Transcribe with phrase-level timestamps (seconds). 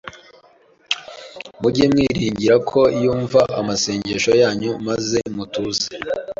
[1.61, 5.87] mujye mwiringira ko yumva amasengesho yanyu, maze mutuze.